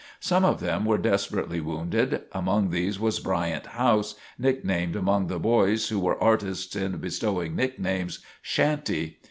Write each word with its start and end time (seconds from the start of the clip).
Some 0.19 0.43
of 0.43 0.61
them 0.61 0.83
were 0.83 0.97
desperately 0.97 1.61
wounded; 1.61 2.23
among 2.31 2.71
these 2.71 2.99
was 2.99 3.19
Bryant 3.19 3.67
House, 3.67 4.15
nicknamed 4.39 4.95
among 4.95 5.27
the 5.27 5.37
boys, 5.37 5.89
who 5.89 5.99
were 5.99 6.19
artists 6.19 6.75
in 6.75 6.97
bestowing 6.97 7.55
nicknames, 7.55 8.17
"Shanty." 8.41 9.19